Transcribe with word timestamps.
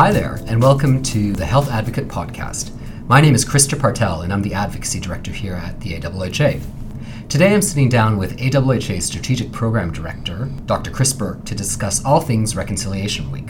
Hi 0.00 0.12
there, 0.12 0.40
and 0.46 0.62
welcome 0.62 1.02
to 1.02 1.34
the 1.34 1.44
Health 1.44 1.70
Advocate 1.70 2.08
Podcast. 2.08 2.70
My 3.06 3.20
name 3.20 3.34
is 3.34 3.44
Krister 3.44 3.78
Partel, 3.78 4.22
and 4.22 4.32
I'm 4.32 4.40
the 4.40 4.54
Advocacy 4.54 4.98
Director 4.98 5.30
here 5.30 5.56
at 5.56 5.78
the 5.78 5.90
AHHA. 6.00 6.62
Today 7.28 7.52
I'm 7.52 7.60
sitting 7.60 7.90
down 7.90 8.16
with 8.16 8.38
AHHA's 8.38 9.04
Strategic 9.04 9.52
Program 9.52 9.92
Director, 9.92 10.50
Dr. 10.64 10.90
Chris 10.90 11.12
Bourke, 11.12 11.44
to 11.44 11.54
discuss 11.54 12.02
all 12.02 12.22
things 12.22 12.56
Reconciliation 12.56 13.30
Week. 13.30 13.48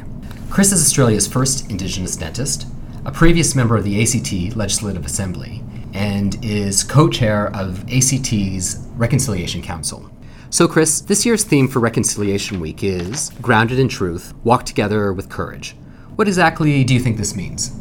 Chris 0.51 0.73
is 0.73 0.83
Australia's 0.83 1.29
first 1.29 1.71
Indigenous 1.71 2.17
dentist, 2.17 2.67
a 3.05 3.13
previous 3.13 3.55
member 3.55 3.77
of 3.77 3.85
the 3.85 4.03
ACT 4.03 4.57
Legislative 4.57 5.07
Assembly, 5.07 5.63
and 5.95 6.45
is 6.45 6.83
co 6.83 7.09
chair 7.09 7.55
of 7.55 7.85
ACT's 7.93 8.89
Reconciliation 8.97 9.63
Council. 9.63 10.11
So, 10.51 10.67
Chris, 10.67 11.01
this 11.01 11.25
year's 11.25 11.45
theme 11.45 11.69
for 11.69 11.79
Reconciliation 11.79 12.59
Week 12.59 12.83
is 12.83 13.31
Grounded 13.41 13.79
in 13.79 13.87
Truth, 13.87 14.35
Walk 14.43 14.65
Together 14.65 15.13
with 15.13 15.29
Courage. 15.29 15.77
What 16.21 16.29
exactly 16.29 16.85
do 16.85 16.93
you 16.93 17.01
think 17.01 17.17
this 17.17 17.35
means? 17.35 17.75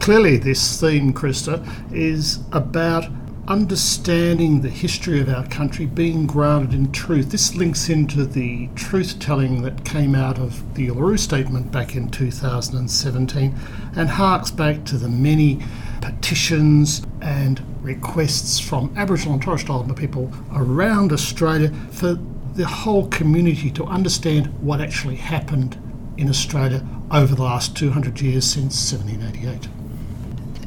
Clearly, 0.00 0.38
this 0.38 0.80
theme, 0.80 1.12
Krister, 1.12 1.62
is 1.92 2.38
about 2.50 3.04
understanding 3.46 4.62
the 4.62 4.70
history 4.70 5.20
of 5.20 5.28
our 5.28 5.46
country, 5.48 5.84
being 5.84 6.26
grounded 6.26 6.72
in 6.72 6.92
truth. 6.92 7.30
This 7.30 7.54
links 7.54 7.90
into 7.90 8.24
the 8.24 8.70
truth 8.74 9.18
telling 9.18 9.60
that 9.64 9.84
came 9.84 10.14
out 10.14 10.38
of 10.38 10.74
the 10.76 10.88
Uluru 10.88 11.18
Statement 11.18 11.70
back 11.70 11.94
in 11.94 12.08
2017 12.08 13.54
and 13.96 14.08
harks 14.08 14.50
back 14.50 14.84
to 14.86 14.96
the 14.96 15.10
many 15.10 15.62
petitions 16.00 17.06
and 17.20 17.62
requests 17.82 18.58
from 18.58 18.94
Aboriginal 18.96 19.34
and 19.34 19.42
Torres 19.42 19.60
Strait 19.60 19.74
Islander 19.74 19.92
people 19.92 20.32
around 20.54 21.12
Australia 21.12 21.70
for 21.90 22.18
the 22.54 22.66
whole 22.66 23.08
community 23.08 23.70
to 23.72 23.84
understand 23.84 24.46
what 24.62 24.80
actually 24.80 25.16
happened 25.16 25.78
in 26.16 26.28
Australia 26.28 26.84
over 27.10 27.34
the 27.34 27.42
last 27.42 27.76
200 27.76 28.20
years 28.20 28.44
since 28.44 28.92
1788. 28.92 29.68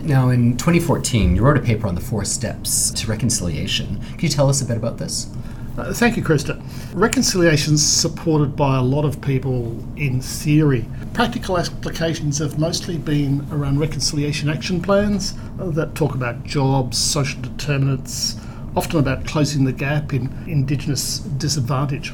Now, 0.04 0.30
in 0.30 0.58
2014, 0.58 1.36
you 1.36 1.42
wrote 1.42 1.58
a 1.58 1.62
paper 1.62 1.88
on 1.88 1.96
the 1.96 2.02
four 2.02 2.24
steps 2.24 2.92
to 2.92 3.08
reconciliation. 3.08 4.00
Can 4.12 4.20
you 4.20 4.30
tell 4.30 4.48
us 4.48 4.62
a 4.62 4.66
bit 4.66 4.78
about 4.78 4.98
this? 4.98 5.30
Uh, 5.78 5.94
thank 5.94 6.18
you, 6.18 6.24
Krister. 6.24 6.60
Reconciliation 6.94 7.76
is 7.76 7.86
supported 7.86 8.56
by 8.56 8.78
a 8.78 8.82
lot 8.82 9.06
of 9.06 9.22
people 9.22 9.78
in 9.96 10.22
theory. 10.22 10.86
Practical 11.14 11.58
applications 11.58 12.40
have 12.40 12.58
mostly 12.58 12.98
been 12.98 13.46
around 13.52 13.80
reconciliation 13.80 14.50
action 14.50 14.82
plans 14.82 15.36
uh, 15.60 15.66
that 15.72 15.94
talk 15.94 16.16
about 16.16 16.44
jobs, 16.44 16.98
social 16.98 17.42
determinants, 17.42 18.40
often 18.76 19.00
about 19.00 19.26
closing 19.26 19.66
the 19.66 19.74
gap 19.74 20.14
in 20.14 20.34
Indigenous 20.48 21.20
disadvantage. 21.20 22.14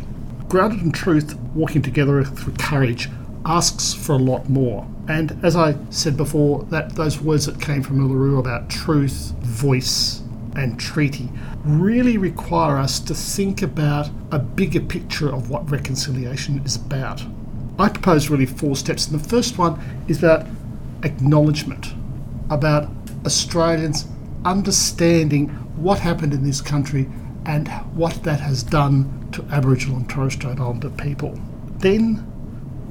Grounded 0.49 0.81
in 0.81 0.91
truth, 0.91 1.37
walking 1.53 1.81
together 1.81 2.23
through 2.23 2.53
courage 2.55 3.07
asks 3.45 3.93
for 3.93 4.13
a 4.13 4.17
lot 4.17 4.49
more. 4.49 4.87
And 5.07 5.37
as 5.43 5.55
I 5.55 5.75
said 5.89 6.15
before, 6.15 6.63
that 6.65 6.95
those 6.95 7.19
words 7.19 7.45
that 7.45 7.59
came 7.61 7.83
from 7.83 7.99
Uluru 7.99 8.39
about 8.39 8.69
truth, 8.69 9.33
voice, 9.41 10.21
and 10.55 10.79
treaty 10.79 11.29
really 11.65 12.17
require 12.17 12.77
us 12.77 12.99
to 12.99 13.13
think 13.13 13.61
about 13.61 14.09
a 14.31 14.39
bigger 14.39 14.79
picture 14.79 15.33
of 15.33 15.49
what 15.49 15.69
reconciliation 15.69 16.61
is 16.63 16.75
about. 16.75 17.23
I 17.79 17.89
propose 17.89 18.29
really 18.29 18.45
four 18.45 18.75
steps, 18.75 19.07
and 19.07 19.19
the 19.19 19.29
first 19.29 19.57
one 19.57 19.79
is 20.07 20.19
about 20.19 20.45
acknowledgement, 21.03 21.93
about 22.49 22.89
Australians 23.25 24.07
understanding 24.45 25.49
what 25.75 25.99
happened 25.99 26.33
in 26.33 26.43
this 26.43 26.61
country 26.61 27.09
and 27.45 27.67
what 27.95 28.23
that 28.23 28.39
has 28.39 28.63
done 28.63 29.27
to 29.31 29.43
Aboriginal 29.51 29.97
and 29.97 30.09
Torres 30.09 30.33
Strait 30.33 30.59
Islander 30.59 30.89
people. 30.91 31.37
Then 31.77 32.32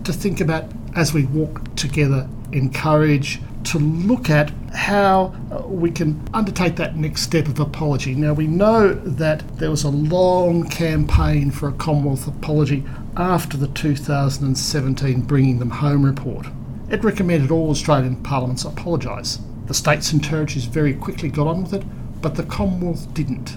to 0.04 0.12
think 0.12 0.40
about 0.40 0.64
as 0.94 1.12
we 1.14 1.26
walk 1.26 1.74
together, 1.76 2.28
encourage 2.52 3.40
to 3.64 3.78
look 3.78 4.28
at 4.28 4.50
how 4.74 5.34
uh, 5.50 5.66
we 5.66 5.90
can 5.90 6.20
undertake 6.34 6.76
that 6.76 6.96
next 6.96 7.22
step 7.22 7.46
of 7.46 7.60
apology. 7.60 8.14
Now, 8.14 8.32
we 8.32 8.46
know 8.46 8.92
that 8.92 9.58
there 9.58 9.70
was 9.70 9.84
a 9.84 9.90
long 9.90 10.68
campaign 10.68 11.50
for 11.50 11.68
a 11.68 11.72
Commonwealth 11.72 12.26
apology 12.26 12.84
after 13.16 13.56
the 13.56 13.68
2017 13.68 15.22
Bringing 15.22 15.58
Them 15.58 15.70
Home 15.70 16.04
report. 16.04 16.46
It 16.90 17.04
recommended 17.04 17.50
all 17.50 17.70
Australian 17.70 18.16
parliaments 18.16 18.64
apologise. 18.64 19.38
The 19.66 19.74
states 19.74 20.12
and 20.12 20.22
territories 20.22 20.64
very 20.64 20.94
quickly 20.94 21.28
got 21.28 21.46
on 21.46 21.62
with 21.62 21.74
it, 21.74 21.84
but 22.20 22.34
the 22.34 22.42
Commonwealth 22.42 23.12
didn't. 23.14 23.56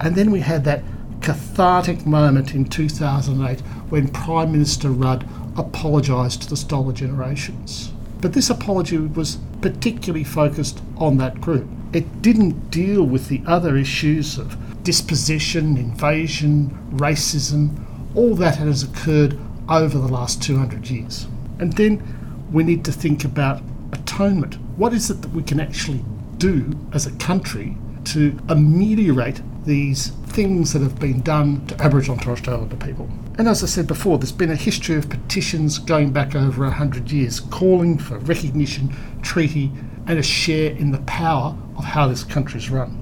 And 0.00 0.16
then 0.16 0.30
we 0.30 0.40
had 0.40 0.64
that 0.64 0.82
cathartic 1.20 2.04
moment 2.04 2.54
in 2.54 2.64
2008 2.64 3.60
when 3.90 4.08
Prime 4.08 4.50
Minister 4.50 4.88
Rudd 4.90 5.28
apologised 5.56 6.42
to 6.42 6.48
the 6.48 6.56
Stolen 6.56 6.94
generations. 6.94 7.92
But 8.20 8.32
this 8.32 8.50
apology 8.50 8.98
was 8.98 9.38
particularly 9.60 10.24
focused 10.24 10.80
on 10.96 11.16
that 11.18 11.40
group. 11.40 11.68
It 11.92 12.22
didn't 12.22 12.70
deal 12.70 13.02
with 13.04 13.28
the 13.28 13.42
other 13.46 13.76
issues 13.76 14.38
of 14.38 14.56
dispossession, 14.82 15.76
invasion, 15.76 16.70
racism, 16.92 17.84
all 18.14 18.34
that 18.36 18.56
has 18.56 18.82
occurred 18.82 19.38
over 19.68 19.98
the 19.98 20.08
last 20.08 20.42
200 20.42 20.88
years. 20.88 21.26
And 21.58 21.72
then 21.74 22.02
we 22.52 22.62
need 22.62 22.84
to 22.84 22.92
think 22.92 23.24
about 23.24 23.62
atonement. 23.92 24.54
What 24.76 24.92
is 24.92 25.10
it 25.10 25.22
that 25.22 25.32
we 25.32 25.42
can 25.42 25.60
actually 25.60 26.04
do 26.38 26.78
as 26.92 27.06
a 27.06 27.12
country 27.12 27.76
to 28.04 28.38
ameliorate 28.48 29.40
these 29.64 30.08
things 30.26 30.72
that 30.72 30.82
have 30.82 30.98
been 30.98 31.20
done 31.22 31.66
to 31.66 31.80
Aboriginal 31.82 32.16
and 32.16 32.22
Torres 32.22 32.38
Strait 32.40 32.54
Islander 32.54 32.76
people. 32.76 33.08
And 33.38 33.48
as 33.48 33.62
I 33.62 33.66
said 33.66 33.86
before, 33.86 34.18
there's 34.18 34.32
been 34.32 34.50
a 34.50 34.56
history 34.56 34.96
of 34.96 35.08
petitions 35.08 35.78
going 35.78 36.12
back 36.12 36.34
over 36.34 36.64
100 36.64 37.10
years 37.10 37.40
calling 37.40 37.98
for 37.98 38.18
recognition, 38.18 38.94
treaty, 39.22 39.70
and 40.06 40.18
a 40.18 40.22
share 40.22 40.72
in 40.72 40.90
the 40.90 41.00
power 41.00 41.56
of 41.76 41.84
how 41.84 42.08
this 42.08 42.24
country 42.24 42.58
is 42.58 42.70
run. 42.70 42.98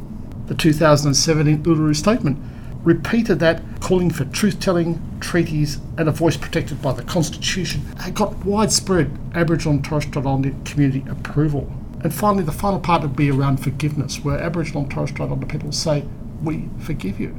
The 0.47 0.54
2017 0.54 1.62
Uluru 1.62 1.97
Statement 1.97 2.38
repeated 2.82 3.38
that, 3.41 3.62
calling 3.81 4.10
for 4.10 4.25
truth 4.27 4.60
telling, 4.60 5.00
treaties, 5.21 5.78
and 5.98 6.09
a 6.09 6.12
voice 6.12 6.37
protected 6.37 6.81
by 6.81 6.92
the 6.92 7.03
Constitution, 7.03 7.82
and 8.00 8.15
got 8.15 8.44
widespread 8.44 9.16
Aboriginal 9.34 9.75
and 9.75 9.84
Torres 9.84 10.04
Strait 10.04 10.25
Islander 10.25 10.54
community 10.65 11.04
approval. 11.10 11.71
And 12.03 12.15
finally, 12.15 12.44
the 12.44 12.53
final 12.53 12.81
part 12.81 13.03
would 13.03 13.16
be 13.16 13.31
around 13.31 13.59
forgiveness, 13.59 14.25
where 14.25 14.38
Aboriginal 14.38 14.82
and 14.82 14.91
Torres 14.91 15.10
Strait 15.10 15.27
Islander 15.27 15.47
people 15.47 15.72
say, 15.72 16.04
We 16.43 16.69
forgive 16.81 17.21
you. 17.21 17.37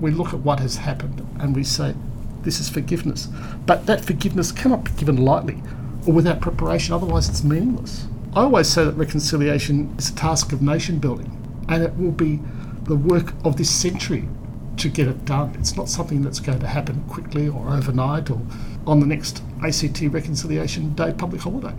We 0.00 0.10
look 0.10 0.34
at 0.34 0.40
what 0.40 0.60
has 0.60 0.76
happened 0.76 1.26
and 1.40 1.54
we 1.54 1.64
say, 1.64 1.94
This 2.42 2.60
is 2.60 2.68
forgiveness. 2.68 3.28
But 3.66 3.86
that 3.86 4.04
forgiveness 4.04 4.52
cannot 4.52 4.84
be 4.84 4.90
given 4.92 5.16
lightly 5.16 5.62
or 6.06 6.12
without 6.12 6.40
preparation, 6.40 6.94
otherwise, 6.94 7.28
it's 7.28 7.42
meaningless. 7.42 8.06
I 8.34 8.42
always 8.42 8.68
say 8.68 8.84
that 8.84 8.92
reconciliation 8.92 9.94
is 9.98 10.10
a 10.10 10.14
task 10.14 10.52
of 10.52 10.60
nation 10.60 10.98
building, 10.98 11.30
and 11.68 11.82
it 11.82 11.96
will 11.96 12.12
be 12.12 12.40
the 12.82 12.96
work 12.96 13.32
of 13.44 13.56
this 13.56 13.70
century 13.70 14.28
to 14.76 14.88
get 14.88 15.08
it 15.08 15.24
done. 15.24 15.54
It's 15.58 15.76
not 15.76 15.88
something 15.88 16.22
that's 16.22 16.40
going 16.40 16.60
to 16.60 16.66
happen 16.66 17.04
quickly 17.08 17.48
or 17.48 17.72
overnight 17.72 18.30
or 18.30 18.40
on 18.86 19.00
the 19.00 19.06
next 19.06 19.42
ACT 19.62 20.02
Reconciliation 20.02 20.94
Day 20.94 21.14
public 21.16 21.40
holiday. 21.42 21.74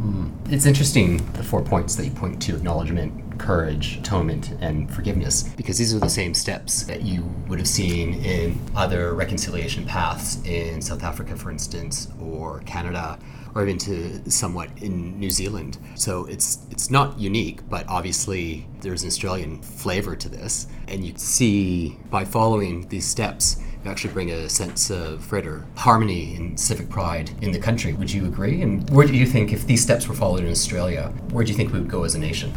Mm. 0.00 0.52
It's 0.52 0.66
interesting 0.66 1.24
the 1.32 1.42
four 1.42 1.62
points 1.62 1.96
that 1.96 2.04
you 2.04 2.10
point 2.10 2.40
to 2.42 2.56
acknowledgement, 2.56 3.23
courage, 3.38 3.98
atonement, 3.98 4.52
and 4.60 4.92
forgiveness, 4.92 5.42
because 5.56 5.78
these 5.78 5.94
are 5.94 5.98
the 5.98 6.08
same 6.08 6.34
steps 6.34 6.82
that 6.84 7.02
you 7.02 7.24
would 7.48 7.58
have 7.58 7.68
seen 7.68 8.14
in 8.24 8.58
other 8.74 9.14
reconciliation 9.14 9.84
paths 9.84 10.44
in 10.44 10.80
South 10.80 11.02
Africa, 11.02 11.36
for 11.36 11.50
instance, 11.50 12.08
or 12.20 12.60
Canada, 12.60 13.18
or 13.54 13.62
even 13.62 13.78
to 13.78 14.30
somewhat 14.30 14.68
in 14.82 15.18
New 15.18 15.30
Zealand. 15.30 15.78
So 15.94 16.24
it's 16.26 16.66
it's 16.70 16.90
not 16.90 17.18
unique, 17.18 17.68
but 17.68 17.86
obviously 17.88 18.66
there's 18.80 19.02
an 19.02 19.08
Australian 19.08 19.62
flavor 19.62 20.16
to 20.16 20.28
this, 20.28 20.66
and 20.88 21.04
you 21.04 21.14
see 21.16 21.98
by 22.10 22.24
following 22.24 22.88
these 22.88 23.06
steps 23.06 23.56
you 23.84 23.90
actually 23.90 24.14
bring 24.14 24.30
a 24.30 24.48
sense 24.48 24.90
of 24.90 25.28
greater 25.28 25.66
harmony 25.76 26.34
and 26.36 26.58
civic 26.58 26.88
pride 26.88 27.30
in 27.42 27.52
the 27.52 27.58
country. 27.58 27.92
Would 27.92 28.10
you 28.10 28.24
agree? 28.24 28.62
And 28.62 28.88
where 28.88 29.06
do 29.06 29.14
you 29.14 29.26
think, 29.26 29.52
if 29.52 29.66
these 29.66 29.82
steps 29.82 30.08
were 30.08 30.14
followed 30.14 30.40
in 30.40 30.50
Australia, 30.50 31.12
where 31.30 31.44
do 31.44 31.52
you 31.52 31.56
think 31.56 31.70
we 31.70 31.80
would 31.80 31.90
go 31.90 32.04
as 32.04 32.14
a 32.14 32.18
nation? 32.18 32.52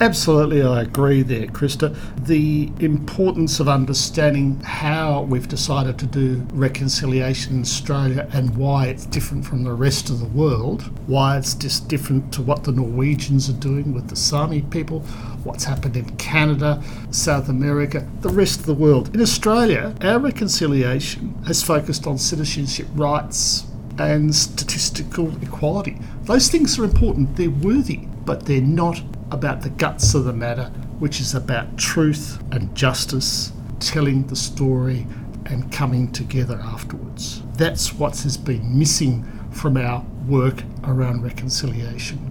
Absolutely, 0.00 0.62
I 0.62 0.82
agree 0.82 1.22
there, 1.22 1.46
Krister. 1.46 1.96
The 2.24 2.72
importance 2.80 3.60
of 3.60 3.68
understanding 3.68 4.58
how 4.60 5.22
we've 5.22 5.46
decided 5.46 5.98
to 6.00 6.06
do 6.06 6.46
reconciliation 6.52 7.56
in 7.56 7.60
Australia 7.60 8.26
and 8.32 8.56
why 8.56 8.86
it's 8.86 9.06
different 9.06 9.44
from 9.44 9.62
the 9.62 9.72
rest 9.72 10.10
of 10.10 10.18
the 10.18 10.26
world, 10.26 10.82
why 11.06 11.36
it's 11.36 11.54
just 11.54 11.88
different 11.88 12.32
to 12.32 12.42
what 12.42 12.64
the 12.64 12.72
Norwegians 12.72 13.48
are 13.48 13.54
doing 13.54 13.92
with 13.92 14.08
the 14.08 14.16
Sami 14.16 14.62
people, 14.62 15.00
what's 15.44 15.64
happened 15.64 15.96
in 15.96 16.08
Canada, 16.16 16.82
South 17.10 17.48
America, 17.48 18.06
the 18.22 18.30
rest 18.30 18.60
of 18.60 18.66
the 18.66 18.74
world. 18.74 19.14
In 19.14 19.20
Australia, 19.20 19.94
our 20.00 20.18
reconciliation 20.18 21.34
has 21.46 21.62
focused 21.62 22.06
on 22.06 22.18
citizenship 22.18 22.86
rights 22.94 23.66
and 23.98 24.34
statistical 24.34 25.30
equality. 25.42 25.98
Those 26.24 26.48
things 26.48 26.78
are 26.78 26.84
important, 26.84 27.36
they're 27.36 27.50
worthy, 27.50 28.08
but 28.24 28.46
they're 28.46 28.60
not 28.62 29.02
about 29.32 29.62
the 29.62 29.70
guts 29.70 30.14
of 30.14 30.24
the 30.24 30.32
matter, 30.32 30.66
which 30.98 31.20
is 31.20 31.34
about 31.34 31.78
truth 31.78 32.40
and 32.52 32.74
justice, 32.76 33.52
telling 33.80 34.26
the 34.26 34.36
story 34.36 35.06
and 35.46 35.72
coming 35.72 36.12
together 36.12 36.60
afterwards. 36.62 37.42
That's 37.56 37.94
what 37.94 38.20
has 38.20 38.36
been 38.36 38.78
missing 38.78 39.24
from 39.50 39.76
our 39.76 40.04
work 40.28 40.62
around 40.84 41.22
reconciliation. 41.22 42.28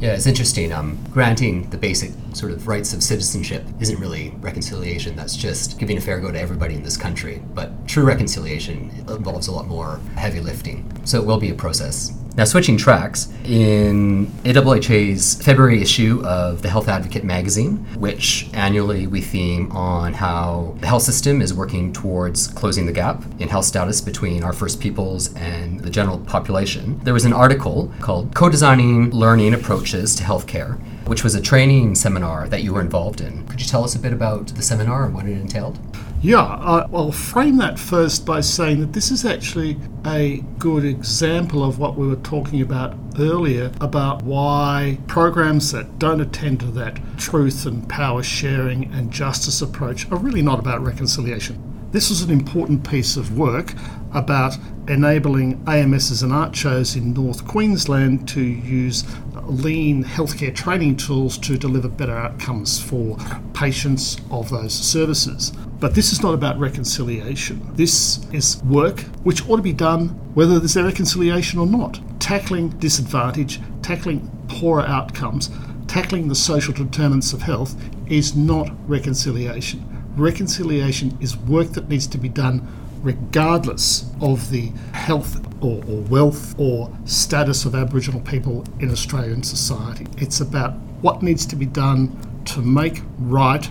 Yeah, 0.00 0.14
it's 0.14 0.26
interesting. 0.26 0.72
Um, 0.72 0.98
granting 1.10 1.68
the 1.68 1.76
basic 1.76 2.12
sort 2.32 2.52
of 2.52 2.66
rights 2.66 2.94
of 2.94 3.02
citizenship 3.02 3.66
isn't 3.80 4.00
really 4.00 4.30
reconciliation. 4.40 5.14
That's 5.14 5.36
just 5.36 5.78
giving 5.78 5.98
a 5.98 6.00
fair 6.00 6.18
go 6.20 6.32
to 6.32 6.40
everybody 6.40 6.74
in 6.74 6.82
this 6.82 6.96
country. 6.96 7.42
But 7.54 7.86
true 7.86 8.04
reconciliation 8.04 8.90
involves 9.08 9.48
a 9.48 9.52
lot 9.52 9.66
more 9.66 10.00
heavy 10.16 10.40
lifting. 10.40 10.90
So 11.04 11.20
it 11.20 11.26
will 11.26 11.38
be 11.38 11.50
a 11.50 11.54
process. 11.54 12.19
Now, 12.40 12.46
switching 12.46 12.78
tracks, 12.78 13.28
in 13.44 14.24
AHHA's 14.46 15.34
February 15.42 15.82
issue 15.82 16.22
of 16.24 16.62
the 16.62 16.70
Health 16.70 16.88
Advocate 16.88 17.22
magazine, 17.22 17.86
which 17.98 18.48
annually 18.54 19.06
we 19.06 19.20
theme 19.20 19.70
on 19.72 20.14
how 20.14 20.74
the 20.80 20.86
health 20.86 21.02
system 21.02 21.42
is 21.42 21.52
working 21.52 21.92
towards 21.92 22.48
closing 22.48 22.86
the 22.86 22.92
gap 22.92 23.22
in 23.40 23.50
health 23.50 23.66
status 23.66 24.00
between 24.00 24.42
our 24.42 24.54
First 24.54 24.80
Peoples 24.80 25.34
and 25.34 25.80
the 25.80 25.90
general 25.90 26.18
population, 26.20 26.98
there 27.02 27.12
was 27.12 27.26
an 27.26 27.34
article 27.34 27.92
called 28.00 28.34
Co 28.34 28.48
Designing 28.48 29.10
Learning 29.10 29.52
Approaches 29.52 30.14
to 30.14 30.22
Healthcare, 30.22 30.80
which 31.08 31.22
was 31.22 31.34
a 31.34 31.42
training 31.42 31.94
seminar 31.94 32.48
that 32.48 32.62
you 32.62 32.72
were 32.72 32.80
involved 32.80 33.20
in. 33.20 33.46
Could 33.48 33.60
you 33.60 33.66
tell 33.66 33.84
us 33.84 33.94
a 33.94 33.98
bit 33.98 34.14
about 34.14 34.46
the 34.46 34.62
seminar 34.62 35.04
and 35.04 35.14
what 35.14 35.26
it 35.26 35.32
entailed? 35.32 35.78
Yeah, 36.22 36.42
I, 36.42 36.84
will 36.84 37.12
frame 37.12 37.56
that 37.58 37.78
first 37.78 38.26
by 38.26 38.42
saying 38.42 38.80
that 38.80 38.92
this 38.92 39.10
is 39.10 39.24
actually 39.24 39.78
a 40.04 40.44
good 40.58 40.84
example 40.84 41.64
of 41.64 41.78
what 41.78 41.96
we 41.96 42.06
were 42.06 42.16
talking 42.16 42.60
about 42.60 42.94
earlier 43.18 43.72
about 43.80 44.22
why 44.22 44.98
programs 45.06 45.72
that 45.72 45.98
don't 45.98 46.20
attend 46.20 46.60
to 46.60 46.66
that 46.72 47.00
truth 47.16 47.64
and 47.64 47.88
power 47.88 48.22
sharing 48.22 48.92
and 48.92 49.10
justice 49.10 49.62
approach 49.62 50.10
are 50.12 50.18
really 50.18 50.42
not 50.42 50.58
about 50.58 50.84
reconciliation. 50.84 51.58
This 51.90 52.10
was 52.10 52.20
an 52.20 52.30
important 52.30 52.88
piece 52.88 53.16
of 53.16 53.38
work 53.38 53.72
about 54.12 54.58
enabling 54.88 55.64
AMSs 55.64 56.22
and 56.22 56.32
ACCHOs 56.32 56.96
in 56.96 57.14
North 57.14 57.48
Queensland 57.48 58.28
to 58.28 58.42
use 58.42 59.04
lean 59.44 60.04
healthcare 60.04 60.54
training 60.54 60.98
tools 60.98 61.38
to 61.38 61.56
deliver 61.56 61.88
better 61.88 62.16
outcomes 62.16 62.78
for 62.78 63.16
patients 63.54 64.18
of 64.30 64.50
those 64.50 64.74
services. 64.74 65.52
But 65.80 65.94
this 65.94 66.12
is 66.12 66.22
not 66.22 66.34
about 66.34 66.58
reconciliation. 66.58 67.66
This 67.74 68.20
is 68.32 68.62
work 68.64 69.00
which 69.24 69.48
ought 69.48 69.56
to 69.56 69.62
be 69.62 69.72
done 69.72 70.08
whether 70.34 70.58
there's 70.58 70.76
a 70.76 70.84
reconciliation 70.84 71.58
or 71.58 71.66
not. 71.66 71.98
Tackling 72.20 72.68
disadvantage, 72.78 73.60
tackling 73.80 74.30
poorer 74.46 74.82
outcomes, 74.82 75.48
tackling 75.86 76.28
the 76.28 76.34
social 76.34 76.74
determinants 76.74 77.32
of 77.32 77.40
health 77.40 77.74
is 78.08 78.36
not 78.36 78.70
reconciliation. 78.86 79.82
Reconciliation 80.16 81.16
is 81.18 81.36
work 81.36 81.68
that 81.70 81.88
needs 81.88 82.06
to 82.08 82.18
be 82.18 82.28
done 82.28 82.68
regardless 83.02 84.04
of 84.20 84.50
the 84.50 84.66
health 84.92 85.42
or, 85.62 85.82
or, 85.86 86.02
wealth 86.02 86.54
or 86.58 86.94
status 87.06 87.64
of 87.64 87.74
Aboriginal 87.74 88.20
people 88.20 88.64
in 88.80 88.90
Australian 88.90 89.42
society. 89.42 90.06
It's 90.18 90.40
about 90.40 90.74
what 91.00 91.22
needs 91.22 91.46
to 91.46 91.56
be 91.56 91.64
done 91.64 92.14
to 92.44 92.60
make 92.60 93.00
right 93.18 93.64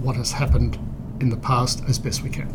what 0.00 0.14
has 0.14 0.30
happened 0.30 0.78
in 1.20 1.30
the 1.30 1.36
past 1.36 1.82
as 1.88 1.98
best 1.98 2.22
we 2.22 2.30
can. 2.30 2.48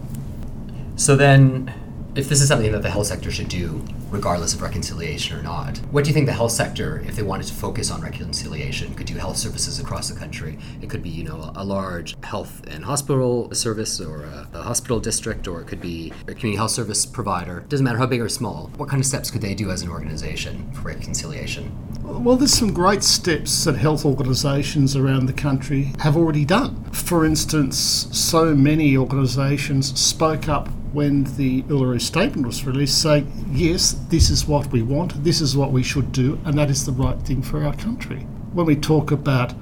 So 0.97 1.15
then, 1.15 1.73
if 2.15 2.29
this 2.29 2.41
is 2.41 2.47
something 2.47 2.71
that 2.71 2.81
the 2.81 2.89
health 2.89 3.07
sector 3.07 3.31
should 3.31 3.49
do, 3.49 3.83
regardless 4.11 4.53
of 4.53 4.61
reconciliation 4.61 5.37
or 5.37 5.41
not, 5.41 5.77
what 5.89 6.03
do 6.03 6.09
you 6.09 6.13
think 6.13 6.25
the 6.25 6.33
health 6.33 6.51
sector, 6.51 7.01
if 7.07 7.15
they 7.15 7.23
wanted 7.23 7.47
to 7.47 7.53
focus 7.53 7.89
on 7.89 8.01
reconciliation, 8.01 8.93
could 8.93 9.07
do 9.07 9.15
health 9.15 9.37
services 9.37 9.79
across 9.79 10.09
the 10.09 10.19
country? 10.19 10.59
It 10.81 10.89
could 10.89 11.01
be, 11.01 11.09
you 11.09 11.23
know, 11.23 11.51
a 11.55 11.63
large 11.63 12.21
health 12.23 12.61
and 12.67 12.83
hospital 12.83 13.53
service 13.53 13.99
or 14.01 14.25
a, 14.25 14.47
a 14.53 14.61
hospital 14.61 14.99
district, 14.99 15.47
or 15.47 15.61
it 15.61 15.67
could 15.67 15.81
be 15.81 16.11
a 16.27 16.33
community 16.33 16.57
health 16.57 16.71
service 16.71 17.05
provider. 17.05 17.61
Doesn't 17.69 17.83
matter 17.83 17.97
how 17.97 18.05
big 18.05 18.21
or 18.21 18.29
small. 18.29 18.69
What 18.75 18.89
kind 18.89 18.99
of 18.99 19.05
steps 19.05 19.31
could 19.31 19.41
they 19.41 19.55
do 19.55 19.71
as 19.71 19.81
an 19.81 19.89
organization 19.89 20.71
for 20.73 20.81
reconciliation? 20.81 21.71
Well, 22.03 22.35
there's 22.35 22.53
some 22.53 22.73
great 22.73 23.03
steps 23.03 23.63
that 23.63 23.77
health 23.77 24.05
organisations 24.05 24.97
around 24.97 25.27
the 25.27 25.33
country 25.33 25.93
have 25.99 26.17
already 26.17 26.43
done. 26.43 26.83
For 26.91 27.25
instance, 27.25 27.77
so 28.11 28.53
many 28.53 28.97
organisations 28.97 29.97
spoke 29.99 30.49
up 30.49 30.67
when 30.93 31.23
the 31.35 31.63
Uluru 31.63 32.01
Statement 32.01 32.45
was 32.45 32.65
released, 32.65 33.01
saying, 33.01 33.31
yes, 33.51 33.93
this 34.09 34.29
is 34.29 34.45
what 34.45 34.67
we 34.71 34.81
want, 34.81 35.23
this 35.23 35.39
is 35.39 35.55
what 35.55 35.71
we 35.71 35.83
should 35.83 36.11
do, 36.11 36.39
and 36.45 36.57
that 36.57 36.69
is 36.69 36.85
the 36.85 36.91
right 36.91 37.19
thing 37.21 37.41
for 37.41 37.63
our 37.63 37.75
country. 37.75 38.19
When 38.53 38.65
we 38.65 38.75
talk 38.75 39.11
about 39.11 39.53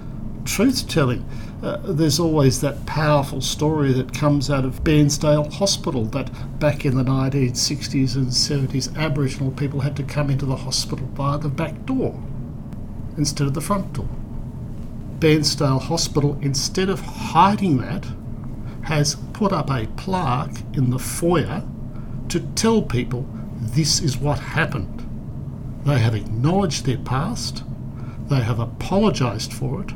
truth 0.46 0.88
telling, 0.88 1.24
uh, 1.62 1.78
there's 1.84 2.20
always 2.20 2.62
that 2.62 2.86
powerful 2.86 3.42
story 3.42 3.94
that 3.94 4.14
comes 4.14 4.50
out 4.50 4.66
of 4.66 4.84
Bairnsdale 4.84 5.52
Hospital 5.54 6.06
that 6.06 6.60
back 6.60 6.86
in 6.86 6.96
the 6.96 7.04
1960s 7.04 8.16
and 8.16 8.28
70s, 8.28 8.96
Aboriginal 8.98 9.52
people 9.52 9.82
had 9.82 9.96
to 9.98 10.04
come 10.04 10.30
into 10.30 10.46
the 10.46 10.56
hospital 10.56 11.06
via 11.14 11.38
the 11.38 11.50
back 11.50 11.86
door 11.86 12.20
instead 13.18 13.46
of 13.46 13.54
the 13.54 13.62
front 13.62 13.94
door. 13.94 14.10
Bairnsdale 15.20 15.82
Hospital, 15.82 16.40
instead 16.42 16.90
of 16.90 17.02
hiding 17.02 17.78
that, 17.80 18.06
has 18.84 19.16
put 19.34 19.52
up 19.52 19.70
a 19.70 19.88
plaque 19.98 20.58
in 20.74 20.90
the 20.90 21.00
foyer 21.00 21.64
to 22.30 22.40
tell 22.56 22.82
people 22.82 23.28
this 23.60 24.02
is 24.02 24.18
what 24.18 24.40
happened. 24.40 25.06
They 25.86 26.00
have 26.00 26.16
acknowledged 26.16 26.86
their 26.86 26.98
past, 26.98 27.64
they 28.30 28.42
have 28.42 28.60
apologised 28.60 29.54
for 29.54 29.82
it, 29.82 29.92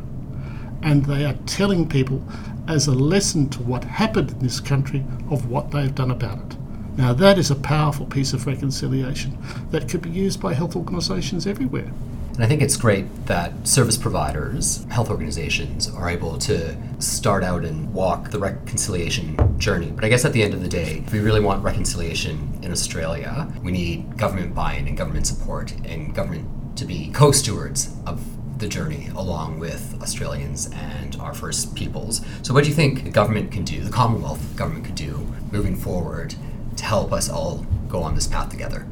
and 0.81 1.05
they 1.05 1.25
are 1.25 1.37
telling 1.45 1.87
people 1.87 2.23
as 2.67 2.87
a 2.87 2.93
lesson 2.93 3.49
to 3.49 3.61
what 3.61 3.83
happened 3.83 4.31
in 4.31 4.39
this 4.39 4.59
country 4.59 5.03
of 5.29 5.49
what 5.49 5.71
they've 5.71 5.93
done 5.93 6.11
about 6.11 6.39
it. 6.39 6.57
Now, 6.95 7.13
that 7.13 7.37
is 7.37 7.49
a 7.49 7.55
powerful 7.55 8.05
piece 8.05 8.33
of 8.33 8.45
reconciliation 8.45 9.37
that 9.71 9.89
could 9.89 10.01
be 10.01 10.09
used 10.09 10.39
by 10.39 10.53
health 10.53 10.75
organisations 10.75 11.47
everywhere. 11.47 11.91
And 12.33 12.43
I 12.43 12.47
think 12.47 12.63
it's 12.63 12.77
great 12.77 13.27
that 13.27 13.67
service 13.67 13.95
providers, 13.95 14.85
health 14.89 15.11
organizations, 15.11 15.87
are 15.87 16.09
able 16.09 16.39
to 16.39 16.75
start 16.99 17.43
out 17.43 17.63
and 17.63 17.93
walk 17.93 18.31
the 18.31 18.39
reconciliation 18.39 19.59
journey. 19.59 19.91
But 19.91 20.03
I 20.03 20.09
guess 20.09 20.25
at 20.25 20.33
the 20.33 20.41
end 20.41 20.55
of 20.55 20.63
the 20.63 20.67
day, 20.67 21.03
if 21.05 21.13
we 21.13 21.19
really 21.19 21.41
want 21.41 21.63
reconciliation 21.63 22.57
in 22.63 22.71
Australia, 22.71 23.47
we 23.61 23.71
need 23.71 24.17
government 24.17 24.55
buy 24.55 24.73
in 24.73 24.87
and 24.87 24.97
government 24.97 25.27
support 25.27 25.73
and 25.85 26.15
government 26.15 26.75
to 26.77 26.85
be 26.85 27.11
co 27.11 27.31
stewards 27.31 27.95
of 28.07 28.19
the 28.57 28.67
journey 28.67 29.09
along 29.15 29.59
with 29.59 29.95
Australians 30.01 30.71
and 30.73 31.15
our 31.17 31.35
First 31.35 31.75
Peoples. 31.75 32.25
So, 32.41 32.51
what 32.51 32.63
do 32.63 32.69
you 32.71 32.75
think 32.75 33.03
the 33.03 33.11
government 33.11 33.51
can 33.51 33.63
do, 33.63 33.83
the 33.83 33.91
Commonwealth 33.91 34.55
government 34.55 34.85
could 34.85 34.95
do 34.95 35.31
moving 35.51 35.75
forward 35.75 36.33
to 36.77 36.83
help 36.83 37.13
us 37.13 37.29
all 37.29 37.63
go 37.87 38.01
on 38.01 38.15
this 38.15 38.25
path 38.25 38.49
together? 38.49 38.87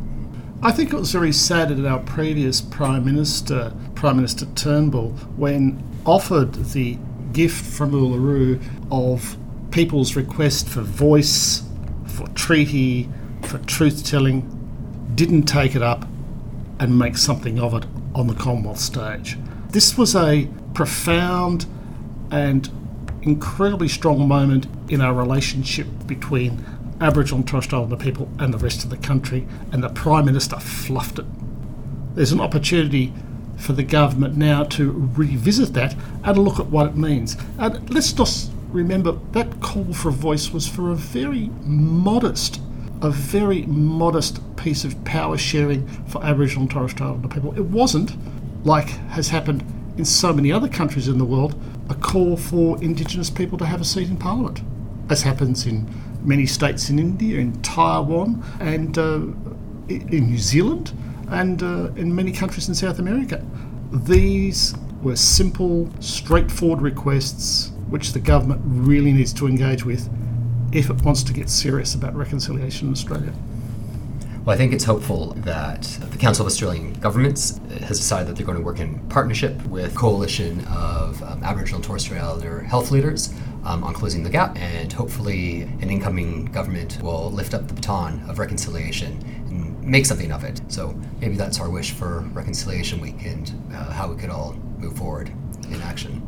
I 0.64 0.72
think 0.72 0.94
it 0.94 0.96
was 0.96 1.12
very 1.12 1.32
sad 1.32 1.70
that 1.70 1.88
our 1.88 1.98
previous 1.98 2.62
Prime 2.62 3.04
Minister, 3.04 3.74
Prime 3.96 4.18
Minister 4.18 4.46
Turnbull, 4.54 5.10
when 5.36 5.84
offered 6.06 6.54
the 6.54 7.00
gift 7.34 7.66
from 7.66 7.94
Uluru 7.94 8.62
of 8.92 9.38
people's 9.72 10.16
request 10.16 10.70
for 10.70 10.82
voice, 10.82 11.64
for 12.06 12.28
treaty, 12.30 13.10
for 13.42 13.58
truth 13.60 14.06
telling, 14.06 14.46
didn't 15.16 15.44
take 15.44 15.76
it 15.76 15.82
up 15.82 16.08
and 16.80 16.98
make 16.98 17.18
something 17.18 17.60
of 17.60 17.74
it 17.74 17.88
on 18.14 18.28
the 18.28 18.36
Commonwealth 18.36 18.80
stage. 18.80 19.40
This 19.70 19.98
was 19.98 20.16
a 20.16 20.48
profound 20.76 21.66
and 22.30 22.70
incredibly 23.24 23.88
strong 23.88 24.28
moment 24.28 24.68
in 24.90 25.02
our 25.02 25.16
relationship 25.16 25.88
between 26.06 26.64
Aboriginal 27.02 27.40
and 27.40 27.48
Torres 27.48 27.66
Strait 27.66 27.80
Islander 27.80 27.98
people 27.98 28.30
and 28.40 28.54
the 28.54 28.60
rest 28.60 28.84
of 28.84 28.90
the 28.90 28.98
country, 28.98 29.48
and 29.72 29.84
the 29.84 29.90
Prime 29.90 30.26
Minister 30.26 30.60
fluffed 30.60 31.20
it. 31.20 31.26
There's 32.16 32.32
an 32.32 32.40
opportunity 32.40 33.12
for 33.58 33.74
the 33.74 33.84
government 33.84 34.38
now 34.38 34.64
to 34.64 34.92
revisit 35.16 35.74
that 35.74 35.96
and 36.24 36.38
look 36.38 36.60
at 36.60 36.68
what 36.68 36.88
it 36.88 36.96
means. 36.96 37.38
And 37.58 37.90
let's 37.94 38.14
just 38.14 38.52
remember 38.70 39.18
that 39.32 39.60
call 39.60 39.94
for 39.94 40.10
a 40.10 40.14
voice 40.14 40.52
was 40.52 40.68
for 40.68 40.92
a 40.92 40.96
very 40.96 41.50
modest, 41.64 42.62
a 43.02 43.10
very 43.10 43.64
modest 43.64 44.40
piece 44.56 44.84
of 44.84 45.04
power 45.04 45.38
sharing 45.38 45.88
for 46.06 46.24
Aboriginal 46.24 46.64
and 46.64 46.72
Torres 46.72 46.92
Strait 46.92 47.08
Islander 47.08 47.28
people. 47.28 47.54
It 47.56 47.66
wasn't, 47.66 48.16
like 48.66 48.90
has 49.10 49.30
happened 49.30 49.64
in 49.98 50.06
so 50.06 50.34
many 50.34 50.52
other 50.52 50.70
countries 50.70 51.08
in 51.08 51.18
the 51.18 51.26
world, 51.26 51.60
a 51.90 51.96
call 51.96 52.38
for 52.38 52.82
Indigenous 52.82 53.30
people 53.30 53.58
to 53.58 53.66
have 53.66 53.82
a 53.82 53.86
seat 53.86 54.10
in 54.10 54.18
Parliament, 54.18 54.62
as 55.10 55.24
happens 55.24 55.66
in 55.66 55.88
many 56.24 56.46
states 56.46 56.90
in 56.90 57.00
India, 57.00 57.40
in 57.40 57.62
Taiwan, 57.62 58.44
and 58.60 58.98
uh, 58.98 59.22
in 59.88 60.30
New 60.30 60.38
Zealand, 60.38 60.94
and 61.30 61.62
uh, 61.64 61.92
in 61.96 62.14
many 62.14 62.32
countries 62.32 62.68
in 62.68 62.76
South 62.76 63.00
America. 63.00 63.44
These 63.92 64.76
were 65.02 65.16
simple, 65.16 65.90
straightforward 66.00 66.82
requests 66.82 67.72
which 67.90 68.14
the 68.14 68.20
government 68.20 68.62
really 68.64 69.12
needs 69.12 69.34
to 69.34 69.48
engage 69.48 69.84
with 69.84 70.10
if 70.72 70.90
it 70.90 71.02
wants 71.04 71.24
to 71.24 71.34
get 71.34 71.50
serious 71.50 71.94
about 71.96 72.16
reconciliation 72.16 72.88
in 72.88 72.94
Australia. 72.94 73.34
Well, 74.46 74.56
I 74.56 74.58
think 74.58 74.74
it's 74.74 74.86
hopeful 74.86 75.34
that 75.40 75.84
the 76.10 76.18
Council 76.18 76.44
of 76.44 76.52
Australian 76.52 76.94
Governments 76.94 77.60
has 77.82 78.00
decided 78.00 78.28
that 78.28 78.38
they're 78.38 78.46
going 78.46 78.58
to 78.58 78.64
work 78.64 78.80
in 78.80 78.98
partnership 79.10 79.64
with 79.68 79.94
coalition 79.94 80.66
of 80.66 81.22
um, 81.22 81.44
Aboriginal 81.44 81.78
and 81.78 81.86
Torres 81.86 82.04
Strait 82.04 82.22
Islander 82.22 82.62
health 82.62 82.90
leaders 82.90 83.34
um, 83.64 83.84
on 83.84 83.94
closing 83.94 84.24
the 84.24 84.30
gap, 84.30 84.58
and 84.58 84.92
hopefully 84.92 85.62
an 85.62 85.90
incoming 85.90 86.46
government 86.46 87.00
will 87.02 87.32
lift 87.32 87.54
up 87.54 87.68
the 87.68 87.74
baton 87.74 88.24
of 88.30 88.40
reconciliation 88.40 89.14
and 89.50 89.84
make 89.84 90.06
something 90.06 90.32
of 90.32 90.44
it. 90.44 90.62
So 90.68 91.00
maybe 91.20 91.36
that's 91.36 91.60
our 91.60 91.70
wish 91.70 91.92
for 91.92 92.22
Reconciliation 92.34 93.00
Week 93.00 93.26
and 93.26 93.52
uh, 93.74 93.92
how 93.92 94.12
we 94.12 94.20
could 94.20 94.30
all 94.30 94.54
move 94.78 94.98
forward 94.98 95.32
in 95.70 95.82
action. 95.82 96.28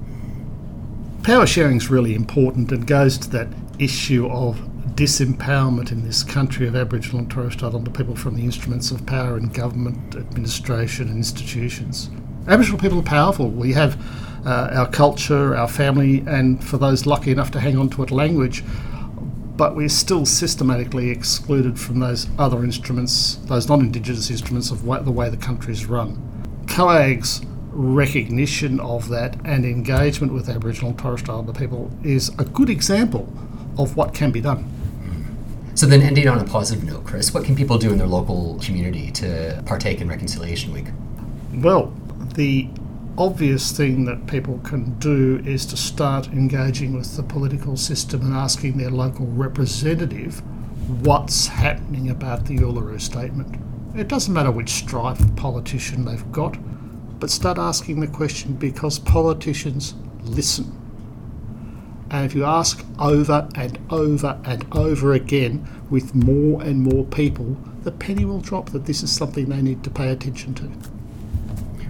Power 1.23 1.47
sharing 1.47 1.77
is 1.77 1.89
really 1.89 2.15
important 2.15 2.71
and 2.71 2.85
goes 2.85 3.17
to 3.19 3.29
that 3.29 3.47
issue 3.79 4.27
of 4.27 4.57
disempowerment 4.95 5.91
in 5.91 6.03
this 6.03 6.21
country 6.23 6.67
of 6.67 6.75
Aboriginal 6.75 7.19
and 7.19 7.31
Torres 7.31 7.53
Strait 7.53 7.69
Islander 7.69 7.91
people 7.91 8.15
from 8.15 8.35
the 8.35 8.43
instruments 8.43 8.91
of 8.91 9.05
power 9.05 9.37
in 9.37 9.47
government, 9.49 10.15
administration, 10.15 11.07
and 11.07 11.17
institutions. 11.17 12.09
Aboriginal 12.47 12.79
people 12.79 12.99
are 12.99 13.03
powerful. 13.03 13.49
We 13.49 13.73
have 13.73 13.97
uh, 14.45 14.69
our 14.73 14.89
culture, 14.89 15.55
our 15.55 15.67
family, 15.67 16.23
and 16.27 16.63
for 16.63 16.77
those 16.77 17.05
lucky 17.05 17.31
enough 17.31 17.51
to 17.51 17.59
hang 17.59 17.77
on 17.77 17.89
to 17.89 18.03
it, 18.03 18.11
language. 18.11 18.63
But 19.55 19.75
we're 19.75 19.89
still 19.89 20.25
systematically 20.25 21.09
excluded 21.09 21.79
from 21.79 21.99
those 21.99 22.27
other 22.39 22.63
instruments, 22.63 23.35
those 23.45 23.69
non 23.69 23.81
Indigenous 23.81 24.29
instruments 24.29 24.71
of 24.71 24.83
the 24.83 25.11
way 25.11 25.29
the 25.29 25.37
country 25.37 25.73
is 25.73 25.85
run. 25.85 26.17
COAG's 26.67 27.41
recognition 27.71 28.79
of 28.79 29.09
that 29.09 29.35
and 29.45 29.65
engagement 29.65 30.33
with 30.33 30.49
Aboriginal 30.49 30.91
and 30.91 30.99
Torres 30.99 31.21
Strait 31.21 31.33
Islander 31.33 31.53
people 31.53 31.91
is 32.03 32.29
a 32.39 32.45
good 32.45 32.69
example 32.69 33.31
of 33.77 33.95
what 33.95 34.13
can 34.13 34.31
be 34.31 34.41
done. 34.41 34.69
So 35.75 35.87
then, 35.87 36.03
ending 36.03 36.27
on 36.27 36.37
a 36.37 36.43
positive 36.43 36.83
note, 36.83 37.03
Chris, 37.03 37.33
what 37.33 37.43
can 37.45 37.55
people 37.55 37.79
do 37.79 37.91
in 37.91 37.97
their 37.97 38.07
local 38.07 38.59
community 38.61 39.09
to 39.13 39.63
partake 39.65 40.01
in 40.01 40.07
Reconciliation 40.07 40.71
Week? 40.71 40.85
Well, 41.51 41.91
the 42.35 42.69
obvious 43.17 43.71
thing 43.71 44.05
that 44.05 44.25
people 44.27 44.59
can 44.59 44.97
do 44.97 45.41
is 45.45 45.65
to 45.67 45.77
start 45.77 46.27
engaging 46.27 46.93
with 46.93 47.15
the 47.15 47.23
political 47.23 47.77
system 47.77 48.21
and 48.21 48.33
asking 48.33 48.77
their 48.77 48.89
local 48.89 49.27
representative 49.27 50.41
what's 51.05 51.47
happening 51.47 52.09
about 52.09 52.45
the 52.45 52.57
Uluru 52.57 52.99
Statement. 52.99 53.55
It 53.95 54.07
doesn't 54.07 54.33
matter 54.33 54.51
which 54.51 54.69
stripe 54.69 55.19
politician 55.35 56.05
they've 56.05 56.31
got, 56.31 56.57
but 57.19 57.29
start 57.29 57.57
asking 57.57 57.99
the 57.99 58.07
question 58.07 58.53
because 58.53 58.97
politicians 58.97 59.93
listen. 60.23 60.79
And 62.09 62.25
if 62.25 62.35
you 62.35 62.45
ask 62.45 62.83
over 62.99 63.47
and 63.55 63.79
over 63.89 64.39
and 64.43 64.65
over 64.71 65.13
again 65.13 65.67
with 65.89 66.15
more 66.15 66.61
and 66.63 66.81
more 66.81 67.05
people, 67.05 67.57
the 67.83 67.91
penny 67.91 68.25
will 68.25 68.39
drop 68.39 68.71
that 68.71 68.85
this 68.85 69.03
is 69.03 69.11
something 69.11 69.45
they 69.45 69.61
need 69.61 69.83
to 69.83 69.89
pay 69.89 70.09
attention 70.09 70.53
to. 70.55 70.92